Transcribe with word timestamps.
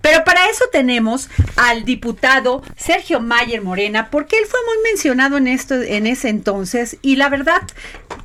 Pero 0.00 0.24
para 0.24 0.48
eso 0.48 0.64
tenemos 0.72 1.28
al 1.56 1.84
diputado 1.84 2.62
Sergio 2.76 3.20
Mayer 3.20 3.62
Morena, 3.62 4.10
porque 4.10 4.36
él 4.36 4.44
fue 4.46 4.60
muy 4.66 4.82
mencionado 4.84 5.36
en 5.36 5.46
esto 5.46 5.74
en 5.74 6.06
ese 6.06 6.28
entonces 6.28 6.96
y 7.02 7.16
la 7.16 7.28
verdad 7.28 7.62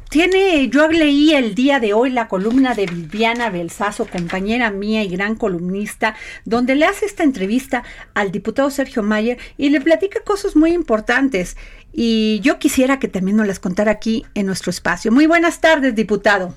tiene, 0.10 0.70
yo 0.70 0.88
leí 0.88 1.34
el 1.34 1.56
día 1.56 1.82
de 1.82 1.92
hoy 1.92 2.10
la 2.10 2.30
columna 2.30 2.74
de 2.74 2.86
Viviana 2.86 3.50
Belsazo, 3.50 4.06
compañera 4.06 4.72
mía 4.72 5.04
y 5.04 5.10
gran 5.10 5.36
columnista, 5.36 6.16
donde 6.46 6.76
le 6.76 6.86
hace 6.86 7.06
esta 7.06 7.24
entrevista 7.24 7.84
al 8.14 8.32
diputado 8.32 8.70
Sergio 8.70 9.04
Mayer 9.04 9.38
y 9.58 9.72
le 9.72 9.82
platica 9.82 10.22
cosas 10.22 10.56
muy 10.56 10.72
importantes. 10.72 11.58
Y 11.92 12.40
yo 12.42 12.60
quisiera 12.60 12.98
que 12.98 13.10
también 13.10 13.36
nos 13.36 13.48
las 13.48 13.60
contara 13.60 13.92
aquí 13.92 14.26
en 14.36 14.46
nuestro 14.46 14.70
espacio. 14.70 15.12
Muy 15.12 15.28
buenas 15.28 15.60
tardes, 15.60 15.96
diputado. 15.96 16.56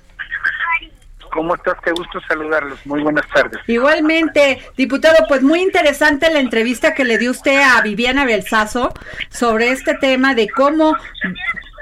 ¿Cómo 1.38 1.54
estás? 1.54 1.76
Qué 1.84 1.92
gusto 1.92 2.20
saludarlos. 2.26 2.84
Muy 2.84 3.00
buenas 3.00 3.24
tardes. 3.32 3.60
Igualmente, 3.68 4.58
diputado, 4.76 5.24
pues 5.28 5.40
muy 5.40 5.62
interesante 5.62 6.28
la 6.32 6.40
entrevista 6.40 6.94
que 6.94 7.04
le 7.04 7.16
dio 7.16 7.30
usted 7.30 7.60
a 7.60 7.80
Viviana 7.80 8.24
Belsazo 8.24 8.92
sobre 9.30 9.70
este 9.70 9.94
tema 9.94 10.34
de 10.34 10.48
cómo 10.48 10.96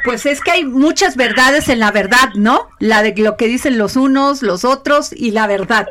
pues 0.05 0.27
es 0.27 0.43
que 0.43 0.51
hay 0.51 0.67
muchas 0.67 1.17
verdades 1.17 1.71
en 1.71 1.81
la 1.81 1.91
verdad, 1.91 2.35
¿no? 2.35 2.69
La 2.81 3.03
de 3.03 3.15
lo 3.17 3.39
que 3.39 3.49
dicen 3.49 3.79
los 3.79 3.97
unos, 3.97 4.43
los 4.43 4.67
otros 4.67 5.11
y 5.11 5.31
la 5.31 5.47
verdad. 5.47 5.89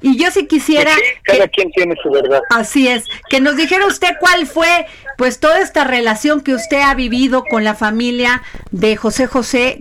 Y 0.00 0.16
yo 0.16 0.30
sí 0.30 0.46
quisiera... 0.46 0.92
Cada 1.24 1.48
quien 1.48 1.72
tiene 1.72 1.96
su 2.00 2.10
verdad. 2.10 2.40
Así 2.50 2.86
es. 2.86 3.04
Que 3.28 3.40
nos 3.40 3.56
dijera 3.56 3.86
usted 3.86 4.10
cuál 4.20 4.46
fue, 4.46 4.86
pues, 5.16 5.40
toda 5.40 5.60
esta 5.60 5.82
relación 5.82 6.40
que 6.40 6.54
usted 6.54 6.80
ha 6.80 6.94
vivido 6.94 7.42
con 7.42 7.64
la 7.64 7.74
familia 7.74 8.42
de 8.70 8.96
José 8.96 9.26
José, 9.26 9.78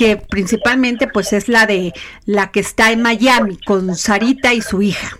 que 0.00 0.16
principalmente, 0.16 1.08
pues, 1.08 1.34
es 1.34 1.50
la 1.50 1.66
de 1.66 1.92
la 2.24 2.50
que 2.50 2.60
está 2.60 2.90
en 2.90 3.02
Miami, 3.02 3.58
con 3.58 3.94
Sarita 3.94 4.54
y 4.54 4.62
su 4.62 4.80
hija. 4.80 5.14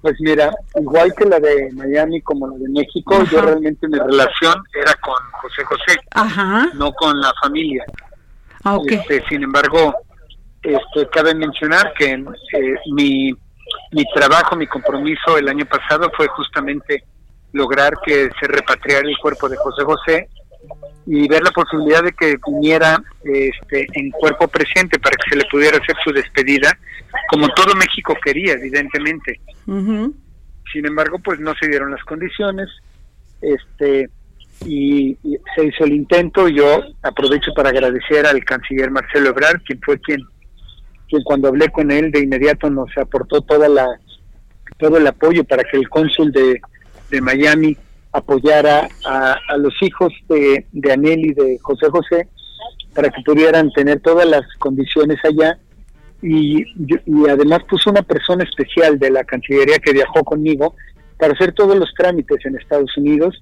Pues 0.00 0.14
mira, 0.20 0.52
igual 0.76 1.12
que 1.18 1.24
la 1.24 1.40
de 1.40 1.72
Miami 1.72 2.20
como 2.20 2.46
la 2.46 2.56
de 2.58 2.68
México, 2.68 3.24
yo 3.24 3.42
realmente 3.42 3.88
mi 3.88 3.98
relación 3.98 4.54
era 4.72 4.94
con 5.02 5.16
José 5.42 5.64
José, 5.64 5.98
Ajá. 6.12 6.68
no 6.74 6.92
con 6.92 7.20
la 7.20 7.32
familia. 7.42 7.84
Ah. 8.62 8.78
Este, 8.86 9.24
sin 9.28 9.42
embargo, 9.42 9.96
este, 10.62 11.08
cabe 11.10 11.34
mencionar 11.34 11.92
que 11.94 12.12
eh, 12.12 12.74
mi, 12.92 13.32
mi 13.90 14.04
trabajo, 14.14 14.54
mi 14.54 14.68
compromiso 14.68 15.38
el 15.38 15.48
año 15.48 15.66
pasado 15.66 16.08
fue 16.16 16.28
justamente 16.28 17.02
lograr 17.50 17.94
que 18.04 18.30
se 18.38 18.46
repatriara 18.46 19.08
el 19.08 19.18
cuerpo 19.18 19.48
de 19.48 19.56
José 19.56 19.82
José 19.82 20.28
y 21.06 21.28
ver 21.28 21.42
la 21.42 21.52
posibilidad 21.52 22.02
de 22.02 22.12
que 22.12 22.36
viniera 22.46 23.00
este, 23.22 23.86
en 23.92 24.10
cuerpo 24.10 24.48
presente 24.48 24.98
para 24.98 25.16
que 25.16 25.30
se 25.30 25.36
le 25.36 25.44
pudiera 25.50 25.78
hacer 25.78 25.94
su 26.02 26.12
despedida, 26.12 26.76
como 27.30 27.48
todo 27.50 27.74
México 27.76 28.16
quería, 28.22 28.54
evidentemente. 28.54 29.40
Sin 29.64 30.84
embargo, 30.84 31.18
pues 31.20 31.38
no 31.38 31.54
se 31.60 31.68
dieron 31.68 31.92
las 31.92 32.02
condiciones, 32.04 32.68
este 33.40 34.10
y, 34.64 35.10
y 35.22 35.38
se 35.54 35.66
hizo 35.66 35.84
el 35.84 35.92
intento. 35.92 36.48
Yo 36.48 36.82
aprovecho 37.02 37.52
para 37.54 37.68
agradecer 37.68 38.26
al 38.26 38.42
canciller 38.44 38.90
Marcelo 38.90 39.30
Ebrard, 39.30 39.62
quien 39.62 39.80
fue 39.82 40.00
quien, 40.00 40.20
quien 41.08 41.22
cuando 41.22 41.48
hablé 41.48 41.70
con 41.70 41.90
él 41.92 42.10
de 42.10 42.20
inmediato 42.20 42.68
nos 42.68 42.90
aportó 42.98 43.42
toda 43.42 43.68
la 43.68 43.86
todo 44.78 44.98
el 44.98 45.06
apoyo 45.06 45.44
para 45.44 45.62
que 45.62 45.76
el 45.76 45.88
cónsul 45.88 46.32
de, 46.32 46.60
de 47.10 47.20
Miami 47.20 47.76
apoyara 48.16 48.88
a, 49.04 49.36
a 49.48 49.56
los 49.56 49.74
hijos 49.82 50.12
de, 50.28 50.66
de 50.72 50.92
Anel 50.92 51.26
y 51.26 51.34
de 51.34 51.58
José 51.60 51.88
José 51.90 52.28
para 52.94 53.10
que 53.10 53.22
pudieran 53.22 53.70
tener 53.72 54.00
todas 54.00 54.26
las 54.26 54.42
condiciones 54.58 55.18
allá 55.24 55.58
y, 56.22 56.64
además 57.28 57.60
puso 57.68 57.90
una 57.90 58.02
persona 58.02 58.42
especial 58.44 58.98
de 58.98 59.10
la 59.10 59.24
Cancillería 59.24 59.78
que 59.78 59.92
viajó 59.92 60.24
conmigo 60.24 60.74
para 61.18 61.34
hacer 61.34 61.52
todos 61.52 61.76
los 61.76 61.92
trámites 61.94 62.44
en 62.46 62.56
Estados 62.56 62.96
Unidos 62.96 63.38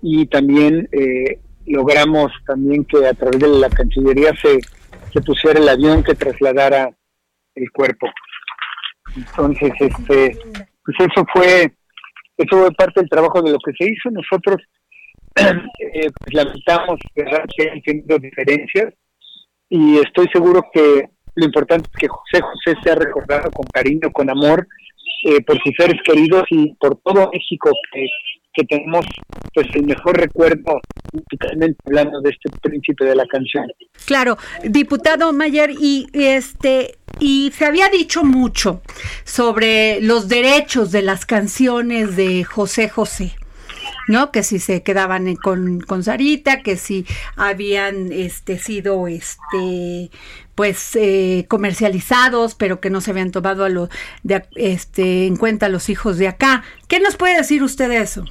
y 0.00 0.26
también 0.26 0.88
eh, 0.92 1.40
logramos 1.66 2.32
también 2.46 2.84
que 2.84 3.06
a 3.06 3.14
través 3.14 3.40
de 3.40 3.48
la 3.48 3.68
Cancillería 3.68 4.32
se, 4.40 4.58
se 5.12 5.20
pusiera 5.22 5.58
el 5.58 5.68
avión 5.68 6.02
que 6.02 6.14
trasladara 6.14 6.90
el 7.54 7.70
cuerpo. 7.72 8.06
Entonces, 9.16 9.72
este, 9.80 10.38
pues 10.84 10.96
eso 10.98 11.26
fue, 11.32 11.72
eso 12.36 12.58
fue 12.58 12.70
parte 12.72 13.00
del 13.00 13.08
trabajo 13.08 13.42
de 13.42 13.52
lo 13.52 13.58
que 13.58 13.72
se 13.78 13.90
hizo. 13.90 14.10
Nosotros 14.10 14.56
eh, 15.36 16.10
pues 16.18 16.34
lamentamos 16.34 17.00
¿verdad? 17.14 17.44
que 17.56 17.64
hayan 17.64 17.82
tenido 17.82 18.18
diferencias 18.18 18.94
y 19.68 19.98
estoy 19.98 20.26
seguro 20.32 20.62
que 20.72 21.08
lo 21.36 21.44
importante 21.44 21.88
es 21.92 21.98
que 21.98 22.08
José 22.08 22.40
José 22.42 22.78
sea 22.82 22.94
recordado 22.94 23.50
con 23.50 23.66
cariño, 23.66 24.12
con 24.12 24.30
amor 24.30 24.66
eh, 25.24 25.40
por 25.42 25.60
sus 25.62 25.72
seres 25.76 26.00
queridos 26.04 26.44
y 26.50 26.74
por 26.74 26.96
todo 27.00 27.30
México 27.32 27.70
que, 27.92 28.06
que 28.54 28.64
tenemos 28.64 29.06
pues 29.52 29.66
el 29.74 29.84
mejor 29.84 30.16
recuerdo 30.18 30.80
musicalmente 31.12 31.78
hablando 31.86 32.20
de 32.20 32.30
este 32.30 32.50
príncipe 32.60 33.04
de 33.04 33.16
la 33.16 33.26
canción. 33.26 33.66
Claro, 34.06 34.36
diputado 34.64 35.32
Mayer, 35.32 35.70
y 35.70 36.06
este 36.12 36.96
y 37.20 37.52
se 37.54 37.64
había 37.64 37.88
dicho 37.88 38.24
mucho 38.24 38.82
sobre 39.24 40.00
los 40.00 40.28
derechos 40.28 40.90
de 40.90 41.02
las 41.02 41.26
canciones 41.26 42.16
de 42.16 42.44
José 42.44 42.88
José. 42.88 43.32
¿No? 44.06 44.30
Que 44.30 44.42
si 44.42 44.58
se 44.58 44.82
quedaban 44.82 45.34
con, 45.36 45.80
con 45.80 46.02
Sarita, 46.02 46.60
que 46.60 46.76
si 46.76 47.06
habían 47.36 48.12
este 48.12 48.58
sido 48.58 49.08
este 49.08 50.10
pues 50.54 50.94
eh, 50.96 51.46
comercializados, 51.48 52.54
pero 52.54 52.80
que 52.80 52.90
no 52.90 53.00
se 53.00 53.10
habían 53.10 53.30
tomado 53.30 53.64
a 53.64 53.68
lo, 53.68 53.88
de, 54.22 54.44
este 54.54 55.26
en 55.26 55.36
cuenta 55.36 55.68
los 55.68 55.88
hijos 55.88 56.18
de 56.18 56.28
acá. 56.28 56.62
¿Qué 56.88 57.00
nos 57.00 57.16
puede 57.16 57.36
decir 57.36 57.62
usted 57.62 57.88
de 57.88 57.98
eso? 57.98 58.24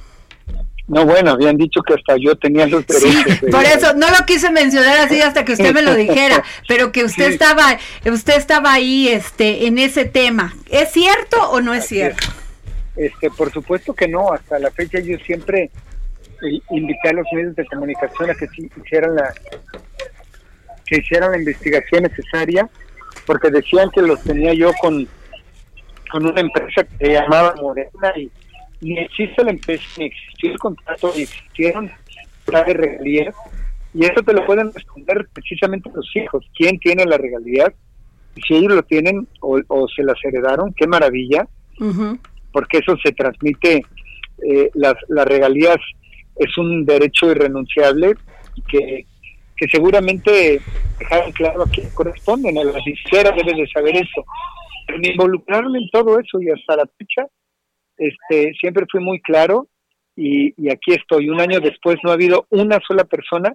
No, 0.86 1.06
bueno, 1.06 1.30
habían 1.32 1.56
dicho 1.56 1.80
que 1.82 1.94
hasta 1.94 2.16
yo 2.18 2.36
tenía 2.36 2.66
los 2.66 2.84
Sí, 2.86 3.08
derechos. 3.10 3.40
de- 3.40 3.48
por 3.48 3.64
eso 3.64 3.94
no 3.94 4.06
lo 4.10 4.26
quise 4.26 4.50
mencionar 4.50 4.98
así 4.98 5.20
hasta 5.22 5.44
que 5.44 5.52
usted 5.52 5.72
me 5.72 5.80
lo 5.80 5.94
dijera, 5.94 6.44
pero 6.68 6.92
que 6.92 7.04
usted 7.04 7.28
Sí. 7.28 7.32
estaba, 7.34 7.78
usted 8.04 8.36
estaba 8.36 8.72
ahí, 8.74 9.08
este, 9.08 9.66
en 9.66 9.78
ese 9.78 10.04
tema. 10.04 10.54
¿Es 10.70 10.92
cierto 10.92 11.50
o 11.50 11.60
no 11.62 11.72
es 11.72 11.86
cierto? 11.86 12.26
Este, 12.96 13.30
por 13.30 13.50
supuesto 13.50 13.94
que 13.94 14.08
no, 14.08 14.30
hasta 14.32 14.58
la 14.58 14.70
fecha 14.70 15.00
yo 15.00 15.16
siempre 15.24 15.70
eh, 16.42 16.60
invité 16.70 17.08
a 17.08 17.12
los 17.14 17.26
medios 17.32 17.56
de 17.56 17.64
comunicación 17.64 18.30
a 18.30 18.34
que 18.34 18.46
sí 18.48 18.70
hicieran 18.84 19.14
la 19.16 19.32
que 20.86 20.98
hicieran 20.98 21.32
la 21.32 21.38
investigación 21.38 22.02
necesaria, 22.04 22.68
porque 23.26 23.50
decían 23.50 23.90
que 23.90 24.02
los 24.02 24.22
tenía 24.22 24.52
yo 24.54 24.72
con, 24.80 25.06
con 26.10 26.26
una 26.26 26.40
empresa 26.40 26.84
que 26.84 27.06
se 27.06 27.12
llamaba 27.12 27.54
Moderna 27.60 28.12
y 28.16 28.30
ni 28.80 28.98
existe 28.98 29.42
la 29.42 29.50
empresa, 29.50 29.84
ni 29.98 30.06
existió 30.06 30.52
el 30.52 30.58
contrato, 30.58 31.12
ni 31.16 31.22
existieron 31.22 31.90
las 32.46 32.66
regalías, 32.66 33.34
y 33.94 34.04
eso 34.04 34.22
te 34.22 34.32
lo 34.32 34.44
pueden 34.44 34.72
responder 34.72 35.26
precisamente 35.32 35.90
los 35.94 36.10
hijos, 36.16 36.44
quién 36.54 36.78
tiene 36.78 37.06
la 37.06 37.16
regalía, 37.16 37.72
y 38.36 38.42
si 38.42 38.54
ellos 38.56 38.74
lo 38.74 38.82
tienen 38.82 39.26
o, 39.40 39.60
o 39.68 39.88
se 39.88 40.02
las 40.02 40.16
heredaron, 40.22 40.74
qué 40.74 40.86
maravilla, 40.86 41.46
porque 42.52 42.78
eso 42.78 42.96
se 43.02 43.12
transmite, 43.12 43.82
eh, 44.46 44.70
las, 44.74 44.94
las 45.08 45.26
regalías 45.26 45.78
es 46.36 46.58
un 46.58 46.84
derecho 46.84 47.30
irrenunciable 47.30 48.14
que, 48.68 49.06
que 49.56 49.68
seguramente 49.68 50.60
dejaron 50.98 51.32
claro 51.32 51.62
a 51.62 51.70
quién 51.70 51.88
corresponden, 51.94 52.58
a 52.58 52.64
la 52.64 52.80
sincera 52.82 53.30
debe 53.30 53.54
de 53.54 53.68
saber 53.68 53.96
eso, 53.96 54.24
pero 54.86 54.98
me 54.98 55.08
involucraron 55.08 55.74
en 55.76 55.88
todo 55.90 56.18
eso 56.18 56.40
y 56.40 56.50
hasta 56.50 56.76
la 56.76 56.86
fecha 56.98 57.26
este, 57.96 58.52
siempre 58.60 58.86
fui 58.90 59.00
muy 59.00 59.20
claro 59.20 59.68
y, 60.16 60.54
y 60.56 60.70
aquí 60.70 60.92
estoy, 60.92 61.28
un 61.28 61.40
año 61.40 61.60
después 61.60 61.96
no 62.02 62.10
ha 62.10 62.14
habido 62.14 62.46
una 62.50 62.80
sola 62.86 63.04
persona 63.04 63.54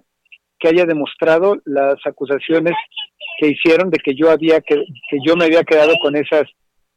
que 0.58 0.68
haya 0.68 0.84
demostrado 0.84 1.56
las 1.64 1.96
acusaciones 2.04 2.74
que 3.38 3.48
hicieron 3.48 3.90
de 3.90 3.98
que 3.98 4.14
yo 4.14 4.30
había 4.30 4.60
que, 4.60 4.76
que 4.76 5.18
yo 5.26 5.36
me 5.36 5.46
había 5.46 5.64
quedado 5.64 5.94
con 6.02 6.16
esas 6.16 6.44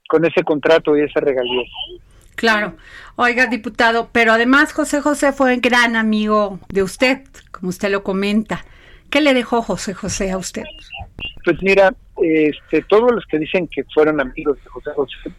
con 0.07 0.25
ese 0.25 0.43
contrato 0.43 0.95
y 0.95 1.01
esa 1.01 1.21
regalía. 1.21 1.63
Claro. 2.35 2.75
Oiga, 3.15 3.47
diputado, 3.47 4.09
pero 4.11 4.33
además 4.33 4.73
José 4.73 5.01
José 5.01 5.31
fue 5.31 5.57
gran 5.57 5.95
amigo 5.95 6.59
de 6.69 6.83
usted, 6.83 7.23
como 7.51 7.69
usted 7.69 7.89
lo 7.89 8.03
comenta. 8.03 8.65
¿Qué 9.13 9.21
le 9.21 9.35
dejó 9.35 9.61
José 9.61 9.93
José 9.93 10.31
a 10.31 10.37
usted? 10.39 10.63
Pues 11.45 11.61
mira, 11.61 11.93
este, 12.17 12.81
todos 12.89 13.11
los 13.11 13.23
que 13.27 13.37
dicen 13.37 13.67
que 13.67 13.83
fueron 13.93 14.19
amigos 14.19 14.57
de 14.63 14.69
José 14.71 14.89
José, 14.95 15.35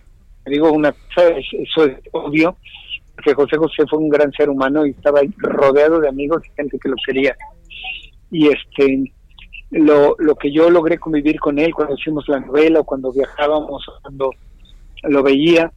digo 0.46 0.70
una 0.70 0.92
cosa, 0.92 1.28
es- 1.30 1.52
eso 1.52 1.86
es 1.86 1.98
obvio, 2.12 2.56
que 3.24 3.34
José 3.34 3.56
José 3.56 3.82
fue 3.90 3.98
un 3.98 4.08
gran 4.10 4.30
ser 4.30 4.48
humano 4.48 4.86
y 4.86 4.90
estaba 4.90 5.22
rodeado 5.38 5.98
de 5.98 6.08
amigos 6.08 6.42
y 6.46 6.54
gente 6.54 6.78
que 6.80 6.88
lo 6.88 6.94
quería. 7.04 7.36
Y 8.30 8.46
este 8.48 9.12
lo, 9.72 10.14
lo 10.20 10.36
que 10.36 10.52
yo 10.52 10.70
logré 10.70 10.98
convivir 10.98 11.40
con 11.40 11.58
él 11.58 11.74
cuando 11.74 11.96
hicimos 11.96 12.28
la 12.28 12.38
novela 12.38 12.78
o 12.80 12.84
cuando 12.84 13.12
viajábamos, 13.12 13.84
cuando 14.02 14.30
lo 15.02 15.22
veía, 15.24 15.72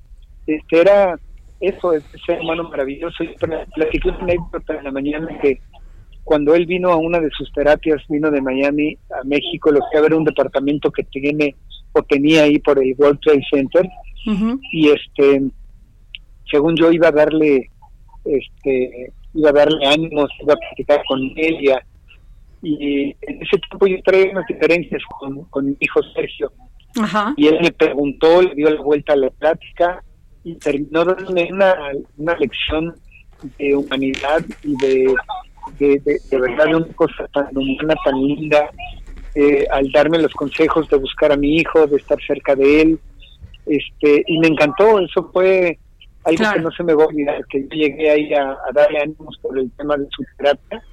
este 0.46 0.82
era 0.82 1.20
eso, 1.60 1.94
ese 1.94 2.20
ser 2.28 2.42
humano 2.42 2.70
maravilloso. 2.70 3.24
Y 3.24 3.30
platiqué 3.74 4.10
una 4.10 4.20
anécdota 4.20 4.76
en 4.76 4.84
la 4.84 4.92
mañana 4.92 5.28
que 5.42 5.60
cuando 6.28 6.54
él 6.56 6.66
vino 6.66 6.92
a 6.92 6.98
una 6.98 7.22
de 7.22 7.30
sus 7.30 7.50
terapias, 7.54 8.04
vino 8.10 8.30
de 8.30 8.42
Miami 8.42 8.98
a 9.18 9.24
México, 9.24 9.72
lo 9.72 9.80
fui 9.80 9.98
a 9.98 10.02
ver 10.02 10.14
un 10.14 10.26
departamento 10.26 10.92
que 10.92 11.04
tiene 11.04 11.56
o 11.94 12.04
tenía 12.04 12.44
ahí 12.44 12.60
por 12.60 12.78
el 12.84 12.94
World 12.98 13.22
Trade 13.22 13.46
Center. 13.50 13.90
Y 14.74 14.90
este 14.90 15.42
según 16.52 16.76
yo 16.76 16.92
iba 16.92 17.08
a 17.08 17.14
darle 17.14 17.70
este 18.26 19.14
iba 19.36 19.52
a 19.52 19.54
darle 19.54 19.88
ánimos, 19.88 20.30
iba 20.42 20.54
a 20.54 20.58
platicar 20.58 21.02
con 21.08 21.32
ella. 21.38 21.82
Y 22.62 23.16
en 23.22 23.42
ese 23.42 23.58
tiempo 23.70 23.88
yo 23.88 23.96
traía 24.04 24.32
unas 24.32 24.48
diferencias 24.48 25.02
con, 25.18 25.46
con 25.46 25.66
mi 25.68 25.78
hijo 25.80 26.02
Sergio. 26.14 26.52
Y 27.38 27.48
él 27.48 27.60
me 27.62 27.72
preguntó, 27.72 28.42
le 28.42 28.54
dio 28.54 28.70
la 28.70 28.82
vuelta 28.82 29.14
a 29.14 29.16
la 29.16 29.30
plática 29.30 30.04
y 30.44 30.56
terminó 30.56 31.06
dándome 31.06 31.48
una, 31.54 31.74
una 32.18 32.36
lección 32.36 32.96
de 33.58 33.76
humanidad 33.78 34.44
y 34.64 34.76
de 34.76 35.16
de, 35.80 36.02
de, 36.04 36.40
verdad 36.40 36.76
una 36.76 36.88
cosa 36.96 37.28
tan 37.34 37.56
humana, 37.56 37.96
tan 38.04 38.16
linda, 38.16 38.70
eh, 39.36 39.66
al 39.72 39.92
darme 39.92 40.20
los 40.20 40.34
consejos 40.34 40.90
de 40.90 40.98
buscar 40.98 41.32
a 41.32 41.38
mi 41.38 41.58
hijo, 41.58 41.86
de 41.88 41.98
estar 41.98 42.18
cerca 42.26 42.56
de 42.56 42.82
él, 42.82 43.00
este 43.66 44.24
y 44.26 44.40
me 44.40 44.48
encantó, 44.48 45.00
eso 45.00 45.30
fue 45.32 45.78
algo 46.24 46.54
que 46.54 46.60
no 46.60 46.72
se 46.72 46.84
me 46.84 46.94
va 46.94 47.04
a 47.04 47.08
olvidar, 47.08 47.46
que 47.50 47.62
yo 47.62 47.70
llegué 47.70 48.10
ahí 48.10 48.34
a, 48.34 48.58
darle 48.74 49.02
ánimos 49.02 49.38
por 49.42 49.58
el 49.58 49.72
tema 49.72 49.98
de 49.98 50.08
su 50.12 50.24
terapia 50.38 50.84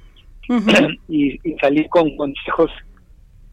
y, 1.09 1.39
y 1.43 1.57
salí 1.59 1.87
con 1.89 2.15
consejos 2.15 2.71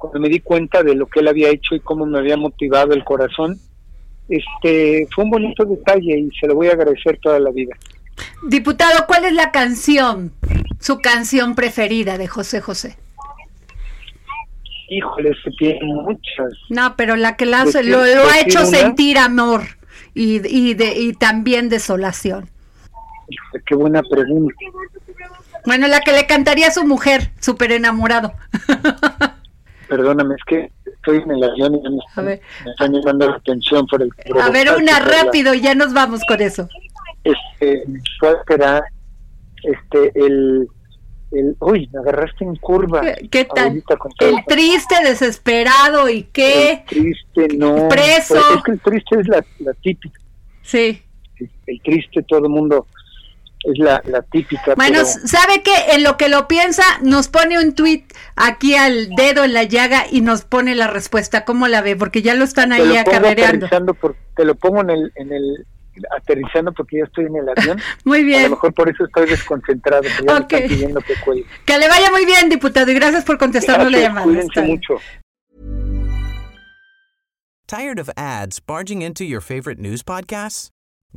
cuando 0.03 0.19
me 0.19 0.29
di 0.29 0.41
cuenta 0.41 0.83
de 0.83 0.97
lo 0.97 1.07
que 1.07 1.21
él 1.21 1.29
había 1.29 1.51
hecho 1.51 1.77
y 1.77 1.81
cómo 1.81 2.05
me 2.05 2.19
había 2.19 2.37
motivado 2.37 2.93
el 2.93 3.05
corazón, 3.05 3.57
este 4.29 5.07
fue 5.15 5.25
un 5.25 5.31
bonito 5.31 5.65
detalle 5.65 6.19
y 6.19 6.31
se 6.41 6.49
lo 6.49 6.57
voy 6.57 6.69
a 6.69 6.73
agradecer 6.73 7.19
toda 7.23 7.39
la 7.39 7.51
vida. 7.51 7.77
Diputado, 8.49 9.05
¿cuál 9.07 9.25
es 9.25 9.33
la 9.33 9.53
canción 9.53 10.33
su 10.83 10.99
canción 10.99 11.55
preferida 11.55 12.19
de 12.19 12.27
José 12.27 12.61
José? 12.61 12.99
Híjole, 14.89 15.33
se 15.43 15.51
tiene 15.53 15.81
muchas. 15.85 16.53
No, 16.69 16.97
pero 16.97 17.17
la 17.17 17.37
que 17.37 17.47
la, 17.47 17.65
lo, 17.65 18.05
lo 18.05 18.29
ha 18.29 18.41
hecho 18.41 18.67
sentir 18.67 19.17
amor 19.17 19.63
y, 20.13 20.47
y, 20.47 20.75
de, 20.75 20.99
y 20.99 21.13
también 21.15 21.69
desolación. 21.69 22.51
Híjole, 23.29 23.63
qué 23.65 23.75
buena 23.75 24.03
pregunta. 24.03 24.55
Bueno, 25.65 25.87
la 25.87 26.01
que 26.01 26.13
le 26.13 26.27
cantaría 26.27 26.67
a 26.67 26.73
su 26.73 26.85
mujer, 26.85 27.31
súper 27.41 27.73
enamorado. 27.73 28.33
Perdóname, 29.89 30.35
es 30.35 30.45
que 30.47 30.73
estoy 30.85 31.19
en 31.19 31.31
el 31.31 31.45
avión 31.45 31.75
y 31.77 31.83
me, 31.91 31.99
están, 32.09 32.25
me 32.25 32.41
están 32.71 32.93
llamando 32.93 33.31
la 33.31 33.37
atención 33.37 33.87
por 33.87 34.03
el... 34.03 34.11
a 34.41 34.51
ver, 34.51 34.73
una 34.77 34.99
rápido, 34.99 35.55
ya 35.55 35.75
nos 35.75 35.93
vamos 35.93 36.23
con 36.27 36.41
eso. 36.41 36.69
Este, 37.23 37.85
¿cuál 38.19 38.37
será? 38.49 38.83
Este 39.63 40.13
el 40.15 40.69
el 41.33 41.57
uy 41.61 41.89
me 41.93 42.01
agarraste 42.01 42.45
en 42.45 42.57
curva 42.57 43.03
qué, 43.31 43.45
tal 43.45 43.83
el 44.21 44.45
triste 44.47 44.95
desesperado 45.03 46.09
y 46.09 46.25
qué 46.25 46.73
el 46.73 46.85
triste 46.85 47.57
no 47.57 47.89
preso 47.89 48.35
pues 48.35 48.57
es 48.57 48.63
que 48.63 48.73
el 48.73 48.81
triste 48.81 49.21
es 49.21 49.29
la, 49.29 49.45
la 49.61 49.75
típica. 49.75 50.21
Sí. 50.63 51.03
El, 51.67 51.81
triste 51.83 52.23
todo 52.23 52.45
el 52.45 52.51
mundo 52.51 52.87
es 53.65 53.79
la, 53.79 54.03
la 54.05 54.23
típica 54.23 54.75
bueno 54.75 55.05
sabe 55.05 55.63
que 55.63 55.73
en 55.93 56.03
lo 56.03 56.17
que 56.17 56.29
lo 56.29 56.49
piensa 56.49 56.83
nos 57.03 57.29
pone 57.29 57.59
un 57.59 57.75
tweet 57.75 58.05
aquí 58.37 58.75
al 58.75 59.11
dedo 59.11 59.45
en 59.45 59.55
la 59.55 59.65
llaga 59.65 60.05
y 60.11 60.21
nos 60.21 60.45
pone 60.45 60.75
la 60.75 60.89
respuesta. 60.89 61.45
Cómo 61.45 61.67
la 61.69 61.81
ve 61.81 61.97
porque 61.97 62.23
ya 62.23 62.35
lo 62.35 62.45
están 62.45 62.73
ahí 62.73 62.97
acarreando. 62.97 63.69
te 64.37 64.45
lo 64.45 64.55
pongo 64.55 64.83
en 64.83 64.91
el 64.91 65.13
en 65.17 65.33
el 65.33 65.67
aterrizando 66.17 66.73
porque 66.73 66.99
ya 66.99 67.05
estoy 67.05 67.27
en 67.27 67.37
el 67.37 67.49
avión. 67.49 67.81
muy 68.05 68.25
bien. 68.25 68.41
A 68.41 68.45
lo 68.45 68.51
mejor 68.51 68.75
por 68.75 68.89
eso 68.89 69.05
estoy 69.05 69.29
desconcentrado, 69.29 70.03
que 70.49 70.61
pidiendo 70.63 71.01
que 71.01 71.15
cuelgue. 71.25 71.47
Que 71.65 71.79
le 71.79 71.89
vaya 71.89 72.11
muy 72.11 72.25
bien, 72.25 72.49
diputado, 72.49 72.91
y 72.91 72.95
gracias 72.95 73.25
por 73.25 73.39
contestarnos 73.39 73.91
la 73.91 73.99
llamada. 73.99 74.25
Cuídense 74.25 74.63
mucho. 74.63 74.99
Tired 77.67 77.99
of 77.99 78.11
ads 78.17 78.61
barging 78.61 79.01
into 79.01 79.25
your 79.25 79.41
favorite 79.41 79.79
news 79.79 80.03
podcasts? 80.03 80.69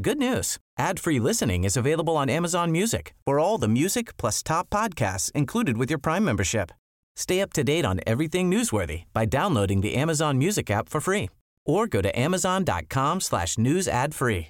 Good 0.01 0.17
news. 0.17 0.57
Ad-free 0.77 1.19
listening 1.19 1.63
is 1.63 1.75
available 1.75 2.15
on 2.15 2.29
Amazon 2.29 2.71
Music. 2.71 3.13
For 3.25 3.39
all 3.39 3.57
the 3.57 3.67
music 3.67 4.15
plus 4.17 4.41
top 4.41 4.69
podcasts 4.69 5.31
included 5.33 5.77
with 5.77 5.89
your 5.89 5.99
Prime 5.99 6.23
membership. 6.23 6.71
Stay 7.15 7.41
up 7.41 7.53
to 7.53 7.63
date 7.63 7.85
on 7.85 7.99
everything 8.05 8.51
newsworthy 8.51 9.03
by 9.13 9.25
downloading 9.25 9.81
the 9.81 9.95
Amazon 9.95 10.37
Music 10.37 10.69
app 10.69 10.89
for 10.89 11.01
free 11.01 11.29
or 11.65 11.87
go 11.87 12.01
to 12.01 12.17
amazon.com 12.17 13.21
slash 13.21 13.57
news 13.57 13.87
ad 13.87 14.13
free. 14.13 14.49